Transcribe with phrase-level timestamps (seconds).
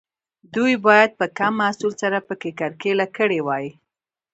[0.53, 3.65] دوی باید په کم محصول سره پکې کرکیله کړې وای.